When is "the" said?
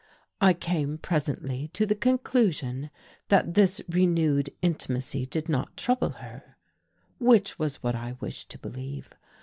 1.85-1.93